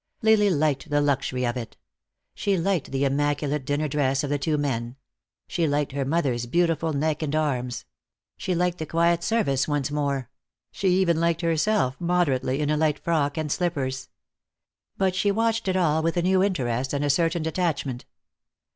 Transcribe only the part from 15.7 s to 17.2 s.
all with a new interest and a